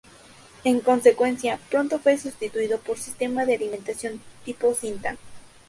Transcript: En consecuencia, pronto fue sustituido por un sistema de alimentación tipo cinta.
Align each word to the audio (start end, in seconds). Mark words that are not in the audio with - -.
En 0.63 0.79
consecuencia, 0.79 1.59
pronto 1.69 1.99
fue 1.99 2.17
sustituido 2.17 2.79
por 2.79 2.95
un 2.95 3.03
sistema 3.03 3.45
de 3.45 3.53
alimentación 3.53 4.19
tipo 4.45 4.73
cinta. 4.73 5.15